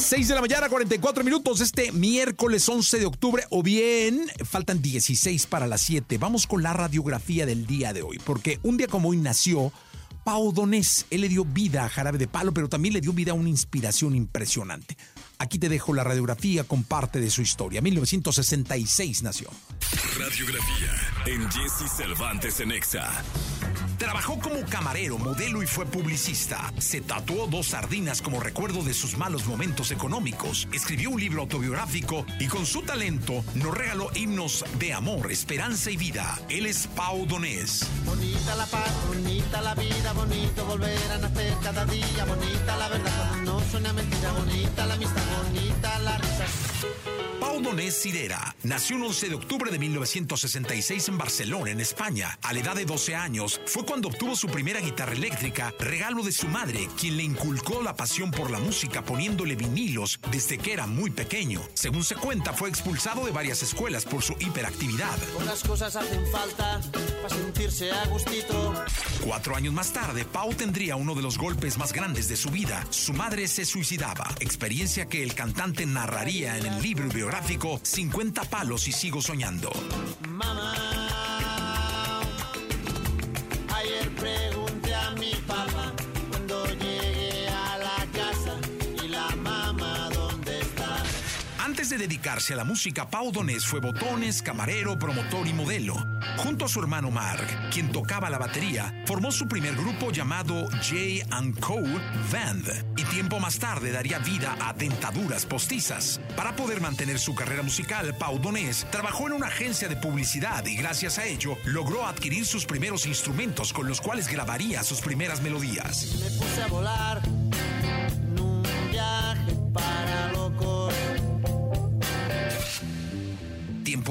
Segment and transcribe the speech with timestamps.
[0.00, 5.46] 6 de la mañana, 44 minutos, este miércoles 11 de octubre, o bien faltan 16
[5.46, 6.16] para las 7.
[6.16, 9.72] Vamos con la radiografía del día de hoy, porque un día como hoy nació
[10.24, 11.06] Pau Donés.
[11.10, 13.50] Él le dio vida a Jarabe de Palo, pero también le dio vida a una
[13.50, 14.96] inspiración impresionante.
[15.38, 17.82] Aquí te dejo la radiografía con parte de su historia.
[17.82, 19.50] 1966 nació.
[20.18, 20.92] Radiografía
[21.26, 23.22] en Jesse Cervantes en Exa.
[24.00, 26.72] Trabajó como camarero, modelo y fue publicista.
[26.78, 30.66] Se tatuó dos sardinas como recuerdo de sus malos momentos económicos.
[30.72, 35.98] Escribió un libro autobiográfico y con su talento nos regaló himnos de amor, esperanza y
[35.98, 36.38] vida.
[36.48, 37.86] Él es Pau Donés.
[38.06, 43.36] Bonita la paz, bonita la vida, bonito volver a nacer cada día, bonita la verdad,
[43.44, 43.92] no suena
[47.70, 52.36] Sidera nació el 11 de octubre de 1966 en Barcelona, en España.
[52.42, 56.32] A la edad de 12 años fue cuando obtuvo su primera guitarra eléctrica, regalo de
[56.32, 60.88] su madre, quien le inculcó la pasión por la música poniéndole vinilos desde que era
[60.88, 61.62] muy pequeño.
[61.74, 65.16] Según se cuenta, fue expulsado de varias escuelas por su hiperactividad.
[65.32, 66.80] Pocas cosas hacen falta
[67.22, 68.84] para sentirse a gustito.
[69.24, 72.84] Cuatro años más tarde, Pau tendría uno de los golpes más grandes de su vida.
[72.90, 78.88] Su madre se suicidaba, experiencia que el cantante narraría en el libro biográfico 50 palos
[78.88, 79.70] y sigo soñando.
[80.28, 80.74] Mamá,
[83.74, 85.92] ayer pregunté a mi papá
[86.30, 88.56] cuando llegué a la casa
[89.04, 91.02] y la mamá dónde está.
[91.58, 96.19] Antes de dedicarse a la música, Pau Donés fue botones, camarero, promotor y modelo.
[96.42, 101.26] Junto a su hermano Mark, quien tocaba la batería, formó su primer grupo llamado J
[101.60, 101.76] Co.
[102.32, 106.18] Band y tiempo más tarde daría vida a Dentaduras Postizas.
[106.36, 110.76] Para poder mantener su carrera musical, Pau Donés trabajó en una agencia de publicidad y
[110.76, 116.16] gracias a ello logró adquirir sus primeros instrumentos con los cuales grabaría sus primeras melodías.
[116.20, 117.20] Me puse a volar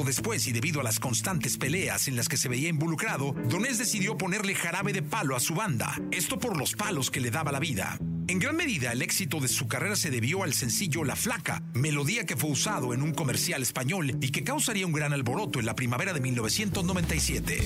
[0.04, 4.18] Después, y debido a las constantes peleas en las que se veía involucrado, Donés decidió
[4.18, 7.60] ponerle jarabe de palo a su banda, esto por los palos que le daba la
[7.60, 7.98] vida.
[8.28, 12.26] En gran medida, el éxito de su carrera se debió al sencillo La Flaca, melodía
[12.26, 15.76] que fue usado en un comercial español y que causaría un gran alboroto en la
[15.76, 17.62] primavera de 1997.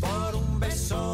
[0.00, 1.05] Por un beso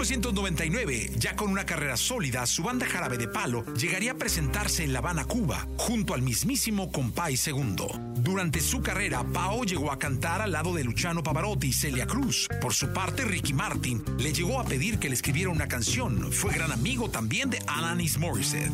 [0.00, 4.94] 1999, ya con una carrera sólida, su banda Jarabe de Palo llegaría a presentarse en
[4.94, 7.86] La Habana, Cuba, junto al mismísimo Compay Segundo.
[8.14, 12.48] Durante su carrera, Pao llegó a cantar al lado de Luciano Pavarotti y Celia Cruz.
[12.62, 16.32] Por su parte, Ricky Martin le llegó a pedir que le escribiera una canción.
[16.32, 18.72] Fue gran amigo también de Alanis Morissette.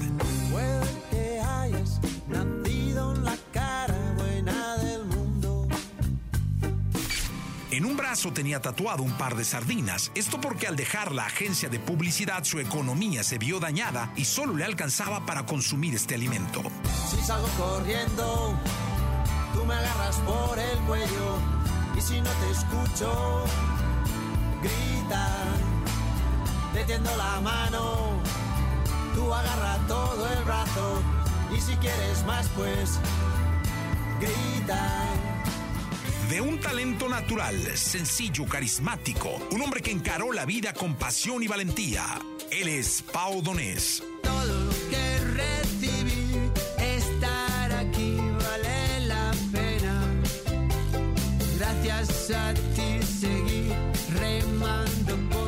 [7.77, 11.69] En un brazo tenía tatuado un par de sardinas, esto porque al dejar la agencia
[11.69, 16.63] de publicidad su economía se vio dañada y solo le alcanzaba para consumir este alimento.
[17.11, 18.59] Si salgo corriendo,
[19.53, 21.39] tú me agarras por el cuello.
[21.95, 23.45] Y si no te escucho,
[24.63, 25.29] grita,
[26.73, 28.23] te tiendo la mano.
[29.15, 31.03] Tú agarra todo el brazo.
[31.55, 32.99] Y si quieres más, pues
[34.19, 34.96] grita.
[36.29, 41.47] De un talento natural, sencillo, carismático, un hombre que encaró la vida con pasión y
[41.47, 42.19] valentía.
[42.51, 44.03] Él es Pau Donés.
[44.25, 46.51] Todo lo que recibí,
[46.81, 50.03] estar aquí vale la pena.
[51.57, 53.69] Gracias a ti seguí
[54.19, 55.46] remando por